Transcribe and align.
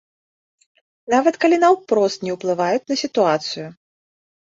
Нават 1.15 1.35
калі 1.45 1.61
наўпрост 1.65 2.19
не 2.31 2.37
ўплываюць 2.39 2.85
на 2.91 2.95
сітуацыю. 3.07 3.67